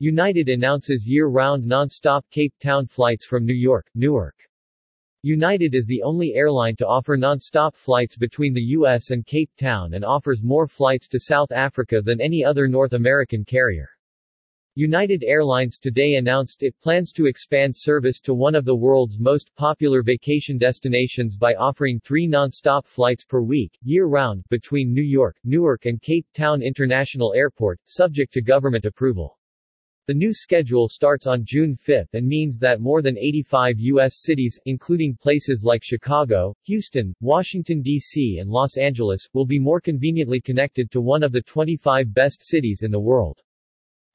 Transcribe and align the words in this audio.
United 0.00 0.48
announces 0.48 1.06
year-round 1.06 1.64
non-stop 1.64 2.24
Cape 2.32 2.52
Town 2.60 2.84
flights 2.84 3.24
from 3.24 3.44
New 3.44 3.54
York, 3.54 3.88
Newark. 3.94 4.34
United 5.22 5.72
is 5.72 5.86
the 5.86 6.02
only 6.02 6.34
airline 6.34 6.74
to 6.76 6.86
offer 6.86 7.16
non-stop 7.16 7.76
flights 7.76 8.16
between 8.16 8.52
the 8.52 8.60
U.S. 8.60 9.10
and 9.10 9.24
Cape 9.24 9.52
Town 9.56 9.94
and 9.94 10.04
offers 10.04 10.42
more 10.42 10.66
flights 10.66 11.06
to 11.06 11.20
South 11.20 11.52
Africa 11.52 12.02
than 12.02 12.20
any 12.20 12.44
other 12.44 12.66
North 12.66 12.92
American 12.92 13.44
carrier. 13.44 13.88
United 14.74 15.22
Airlines 15.22 15.78
today 15.78 16.14
announced 16.14 16.64
it 16.64 16.74
plans 16.80 17.12
to 17.12 17.26
expand 17.26 17.72
service 17.76 18.20
to 18.20 18.34
one 18.34 18.56
of 18.56 18.64
the 18.64 18.74
world's 18.74 19.20
most 19.20 19.54
popular 19.54 20.02
vacation 20.02 20.58
destinations 20.58 21.36
by 21.36 21.54
offering 21.54 22.00
three 22.00 22.26
non-stop 22.26 22.84
flights 22.84 23.24
per 23.24 23.42
week, 23.42 23.78
year-round, 23.84 24.44
between 24.50 24.92
New 24.92 25.04
York, 25.04 25.36
Newark 25.44 25.86
and 25.86 26.02
Cape 26.02 26.26
Town 26.34 26.62
International 26.62 27.32
Airport, 27.34 27.78
subject 27.84 28.32
to 28.32 28.42
government 28.42 28.86
approval. 28.86 29.38
The 30.06 30.12
new 30.12 30.34
schedule 30.34 30.86
starts 30.86 31.26
on 31.26 31.46
June 31.46 31.76
5 31.76 32.08
and 32.12 32.26
means 32.26 32.58
that 32.58 32.78
more 32.78 33.00
than 33.00 33.16
85 33.16 33.80
U.S. 33.80 34.16
cities, 34.20 34.60
including 34.66 35.16
places 35.16 35.64
like 35.64 35.82
Chicago, 35.82 36.54
Houston, 36.64 37.14
Washington, 37.22 37.80
D.C. 37.80 38.36
and 38.38 38.50
Los 38.50 38.76
Angeles, 38.76 39.26
will 39.32 39.46
be 39.46 39.58
more 39.58 39.80
conveniently 39.80 40.42
connected 40.42 40.90
to 40.90 41.00
one 41.00 41.22
of 41.22 41.32
the 41.32 41.40
25 41.40 42.12
best 42.12 42.42
cities 42.42 42.82
in 42.82 42.90
the 42.90 43.00
world. 43.00 43.40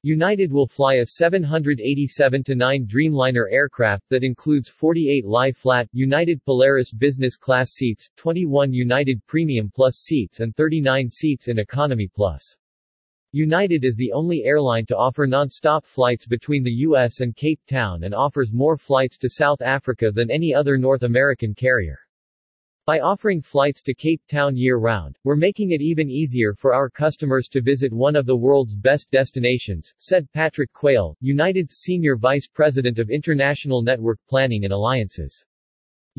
United 0.04 0.52
will 0.54 0.68
fly 0.68 0.98
a 0.98 1.02
787-9 1.02 2.86
Dreamliner 2.86 3.52
aircraft 3.52 4.08
that 4.10 4.24
includes 4.24 4.70
48 4.70 5.26
lie-flat 5.26 5.88
United 5.92 6.46
Polaris 6.46 6.92
Business 6.92 7.36
Class 7.36 7.72
seats, 7.72 8.08
21 8.16 8.72
United 8.72 9.26
Premium 9.26 9.72
Plus 9.74 9.96
seats 9.96 10.40
and 10.40 10.56
39 10.56 11.10
seats 11.10 11.48
in 11.48 11.58
Economy 11.58 12.08
Plus. 12.08 12.60
United 13.32 13.86
is 13.86 13.96
the 13.96 14.12
only 14.12 14.44
airline 14.44 14.88
to 14.88 14.98
offer 14.98 15.28
non-stop 15.28 15.86
flights 15.86 16.26
between 16.26 16.64
the 16.64 16.72
U.S. 16.88 17.20
and 17.20 17.36
Cape 17.36 17.60
Town 17.68 18.04
and 18.04 18.16
offers 18.16 18.52
more 18.52 18.76
flights 18.76 19.20
to 19.20 19.30
South 19.30 19.62
Africa 19.62 20.12
than 20.12 20.32
any 20.32 20.52
other 20.52 20.80
North 20.80 21.04
American 21.04 21.54
carrier. 21.54 22.00
By 22.88 23.02
offering 23.02 23.44
flights 23.44 23.84
to 23.84 23.94
Cape 23.94 24.24
Town 24.28 24.58
year-round, 24.58 25.16
we're 25.24 25.36
making 25.36 25.74
it 25.74 25.80
even 25.80 26.10
easier 26.10 26.56
for 26.56 26.74
our 26.74 26.90
customers 26.90 27.48
to 27.50 27.62
visit 27.62 27.94
one 27.94 28.16
of 28.16 28.26
the 28.26 28.36
world's 28.36 28.76
best 28.76 29.12
destinations, 29.12 29.94
said 30.00 30.28
Patrick 30.32 30.74
Quayle, 30.74 31.16
United's 31.22 31.76
Senior 31.76 32.18
Vice 32.18 32.48
President 32.48 32.98
of 32.98 33.12
International 33.12 33.84
Network 33.84 34.18
Planning 34.28 34.64
and 34.64 34.74
Alliances. 34.74 35.46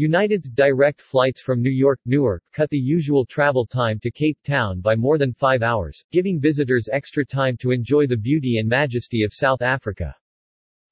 United's 0.03 0.51
direct 0.51 0.98
flights 0.98 1.43
from 1.43 1.61
New 1.61 1.69
York, 1.69 2.01
Newark, 2.06 2.43
cut 2.55 2.70
the 2.70 2.79
usual 2.79 3.27
travel 3.27 3.67
time 3.67 3.98
to 3.98 4.11
Cape 4.11 4.39
Town 4.43 4.81
by 4.81 4.97
more 4.97 5.19
than 5.19 5.34
five 5.34 5.62
hours, 5.62 6.03
giving 6.11 6.41
visitors 6.41 6.89
extra 6.91 7.23
time 7.23 7.55
to 7.59 7.70
enjoy 7.70 8.06
the 8.06 8.17
beauty 8.17 8.56
and 8.56 8.67
majesty 8.67 9.23
of 9.23 9.31
South 9.31 9.61
Africa. 9.61 10.17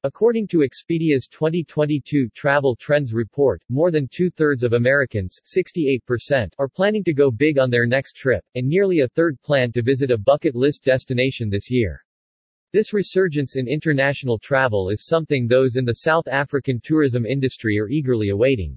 According 0.05 0.47
to 0.49 0.63
Expedia's 0.63 1.27
2022 1.27 2.29
Travel 2.35 2.77
Trends 2.77 3.15
Report, 3.15 3.63
more 3.71 3.91
than 3.91 4.11
two-thirds 4.13 4.63
of 4.63 4.75
Americans 4.75 5.41
68% 5.47 6.53
are 6.59 6.69
planning 6.69 7.03
to 7.05 7.15
go 7.15 7.31
big 7.31 7.59
on 7.59 7.71
their 7.71 7.87
next 7.87 8.15
trip, 8.15 8.45
and 8.57 8.69
nearly 8.69 8.99
a 8.99 9.09
third 9.09 9.41
plan 9.41 9.73
to 9.73 9.81
visit 9.81 10.11
a 10.11 10.19
bucket 10.19 10.55
list 10.55 10.85
destination 10.85 11.49
this 11.49 11.71
year. 11.71 12.05
This 12.75 12.93
resurgence 12.93 13.57
in 13.57 13.69
international 13.69 14.39
travel 14.39 14.91
is 14.91 15.07
something 15.07 15.47
those 15.47 15.77
in 15.77 15.87
the 15.87 16.01
South 16.05 16.29
African 16.29 16.79
tourism 16.85 17.25
industry 17.25 17.79
are 17.79 17.89
eagerly 17.89 18.29
awaiting. 18.29 18.77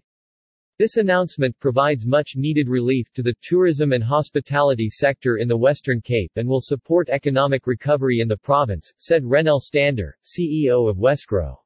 This 0.80 0.97
announcement 0.97 1.59
provides 1.59 2.08
much-needed 2.08 2.67
relief 2.67 3.11
to 3.14 3.22
the 3.22 3.36
tourism 3.41 3.91
and 3.91 4.03
hospitality 4.03 4.89
sector 4.89 5.38
in 5.38 5.47
the 5.47 5.58
Western 5.58 6.02
Cape 6.02 6.31
and 6.38 6.47
will 6.47 6.61
support 6.61 7.09
economic 7.09 7.67
recovery 7.67 8.19
in 8.19 8.28
the 8.28 8.38
province, 8.38 8.91
said 8.97 9.23
Wrenelle 9.23 9.59
Stander, 9.59 10.17
CEO 10.23 10.89
of 10.89 10.97
Wesgro. 10.97 11.58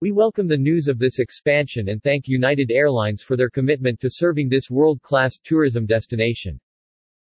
We 0.00 0.12
welcome 0.12 0.46
the 0.46 0.56
news 0.56 0.88
of 0.88 0.98
this 0.98 1.18
expansion 1.18 1.88
and 1.88 2.02
thank 2.02 2.28
United 2.28 2.70
Airlines 2.70 3.22
for 3.22 3.36
their 3.36 3.50
commitment 3.50 3.98
to 4.00 4.10
serving 4.10 4.48
this 4.48 4.70
world-class 4.70 5.38
tourism 5.42 5.86
destination. 5.86 6.60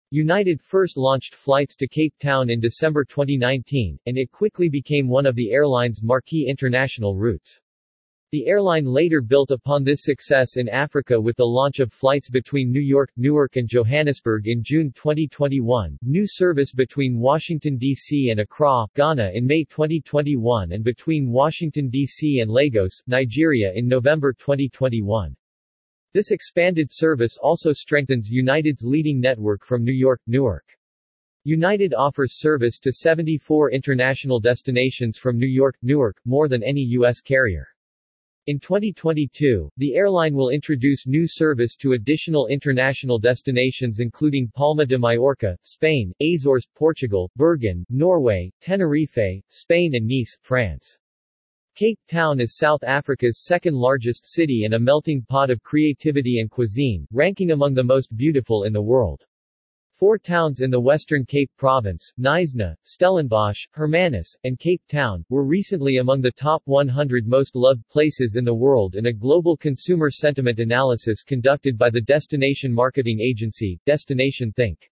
United 0.10 0.62
first 0.62 0.98
launched 0.98 1.36
flights 1.36 1.76
to 1.76 1.88
Cape 1.88 2.14
Town 2.20 2.50
in 2.50 2.60
December 2.60 3.06
2019, 3.06 4.00
and 4.06 4.18
it 4.18 4.32
quickly 4.32 4.70
became 4.70 5.08
one 5.08 5.26
of 5.26 5.36
the 5.36 5.52
airline's 5.52 6.02
marquee 6.02 6.48
international 6.50 7.16
routes. 7.16 7.62
The 8.32 8.48
airline 8.48 8.86
later 8.86 9.22
built 9.22 9.52
upon 9.52 9.84
this 9.84 10.06
success 10.06 10.56
in 10.56 10.70
Africa 10.70 11.20
with 11.20 11.36
the 11.36 11.44
launch 11.44 11.82
of 11.82 11.92
flights 11.92 12.30
between 12.30 12.72
New 12.72 12.80
York, 12.80 13.12
Newark 13.18 13.58
and 13.58 13.68
Johannesburg 13.68 14.48
in 14.48 14.64
June 14.64 14.94
2021, 14.94 15.98
new 16.02 16.26
service 16.26 16.72
between 16.72 17.20
Washington, 17.20 17.78
D.C. 17.78 18.30
and 18.30 18.40
Accra, 18.40 18.88
Ghana 18.96 19.32
in 19.34 19.46
May 19.46 19.66
2021 19.66 20.72
and 20.72 20.82
between 20.82 21.30
Washington, 21.30 21.90
D.C. 21.90 22.40
and 22.40 22.50
Lagos, 22.50 23.02
Nigeria 23.06 23.74
in 23.76 23.86
November 23.86 24.32
2021. 24.32 25.36
This 26.14 26.32
expanded 26.32 26.88
service 26.90 27.38
also 27.38 27.74
strengthens 27.74 28.30
United's 28.30 28.86
leading 28.86 29.20
network 29.20 29.66
from 29.66 29.84
New 29.84 29.92
York, 29.92 30.22
Newark. 30.26 30.72
United 31.44 31.94
offers 31.94 32.40
service 32.40 32.80
to 32.80 32.94
74 32.94 33.72
international 33.72 34.40
destinations 34.40 35.18
from 35.18 35.38
New 35.38 35.50
York, 35.50 35.76
Newark, 35.82 36.16
more 36.24 36.48
than 36.48 36.64
any 36.64 36.82
U.S. 36.92 37.20
carrier. 37.20 37.68
In 38.48 38.60
2022, 38.60 39.70
the 39.78 39.94
airline 39.94 40.34
will 40.34 40.50
introduce 40.50 41.06
new 41.06 41.28
service 41.28 41.76
to 41.76 41.92
additional 41.92 42.48
international 42.48 43.20
destinations 43.20 44.00
including 44.00 44.50
Palma 44.56 44.84
de 44.84 44.98
Mallorca, 44.98 45.56
Spain, 45.62 46.12
Azores, 46.20 46.66
Portugal, 46.74 47.30
Bergen, 47.36 47.86
Norway, 47.92 48.52
Tenerife, 48.60 49.44
Spain 49.48 49.94
and 49.94 50.08
Nice, 50.08 50.40
France. 50.42 50.98
Cape 51.76 52.00
Town 52.08 52.40
is 52.40 52.58
South 52.58 52.84
Africa's 52.84 53.46
second 53.46 53.76
largest 53.76 54.26
city 54.26 54.64
and 54.66 54.74
a 54.74 54.80
melting 54.80 55.22
pot 55.22 55.52
of 55.52 55.62
creativity 55.62 56.40
and 56.40 56.50
cuisine, 56.50 57.06
ranking 57.12 57.52
among 57.52 57.76
the 57.76 57.84
most 57.84 58.18
beautiful 58.18 58.64
in 58.64 58.74
the 58.74 58.82
world. 58.82 59.24
Four 60.02 60.18
towns 60.18 60.62
in 60.62 60.72
the 60.72 60.82
Western 60.82 61.28
Cape 61.28 61.52
Province, 61.58 62.12
Knysna, 62.20 62.76
Stellenbosch, 62.82 63.68
Hermanus, 63.70 64.36
and 64.44 64.58
Cape 64.58 64.82
Town, 64.90 65.24
were 65.30 65.46
recently 65.46 65.98
among 65.98 66.22
the 66.22 66.32
top 66.32 66.64
100 66.66 67.28
most 67.28 67.56
loved 67.56 67.88
places 67.88 68.36
in 68.36 68.44
the 68.44 68.52
world 68.52 68.96
in 68.96 69.06
a 69.06 69.14
global 69.14 69.56
consumer 69.56 70.10
sentiment 70.10 70.58
analysis 70.58 71.22
conducted 71.22 71.78
by 71.78 71.92
the 71.92 72.02
destination 72.02 72.74
marketing 72.74 73.20
agency, 73.20 73.80
Destination 73.86 74.52
Think. 74.54 74.90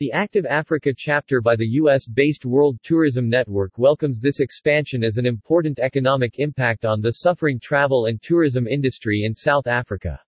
The 0.00 0.12
Active 0.12 0.44
Africa 0.44 0.92
chapter 0.94 1.40
by 1.40 1.56
the 1.56 1.68
U.S.-based 1.68 2.44
World 2.44 2.78
Tourism 2.82 3.30
Network 3.30 3.78
welcomes 3.78 4.20
this 4.20 4.40
expansion 4.40 5.02
as 5.02 5.16
an 5.16 5.24
important 5.24 5.78
economic 5.78 6.34
impact 6.40 6.84
on 6.84 7.00
the 7.00 7.12
suffering 7.12 7.58
travel 7.58 8.04
and 8.04 8.20
tourism 8.20 8.66
industry 8.66 9.22
in 9.24 9.34
South 9.34 9.66
Africa. 9.66 10.20